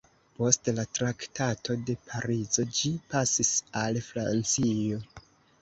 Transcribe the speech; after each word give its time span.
Post 0.37 0.69
la 0.79 0.85
Traktato 0.97 1.75
de 1.89 1.95
Parizo 2.07 2.67
ĝi 2.79 2.93
pasis 3.13 3.55
al 3.83 4.01
Francio. 4.11 5.03